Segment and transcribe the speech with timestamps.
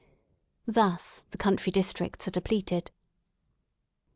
[0.65, 2.89] Thus the country districts are depleted.